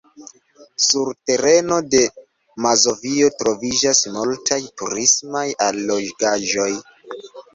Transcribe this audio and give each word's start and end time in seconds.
Sur 0.85 1.09
tereno 1.29 1.75
de 1.95 1.99
Mazovio 2.65 3.27
troviĝas 3.41 4.01
multaj 4.15 4.59
turismaj 4.83 5.45
allogaĵoj. 5.69 6.69